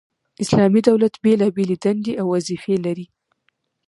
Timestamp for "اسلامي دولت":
0.43-1.13